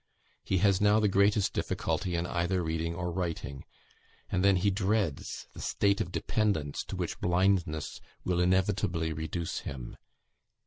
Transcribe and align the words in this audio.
He 0.43 0.57
has 0.65 0.81
now 0.81 0.99
the 0.99 1.07
greatest 1.07 1.53
difficulty 1.53 2.15
in 2.15 2.25
either 2.25 2.63
reading 2.63 2.95
or 2.95 3.11
writing; 3.11 3.65
and 4.31 4.43
then 4.43 4.55
he 4.55 4.71
dreads 4.71 5.45
the 5.53 5.61
state 5.61 6.01
of 6.01 6.11
dependence 6.11 6.83
to 6.85 6.95
which 6.95 7.21
blindness 7.21 8.01
will 8.25 8.39
inevitably 8.41 9.13
reduce 9.13 9.59
him. 9.59 9.97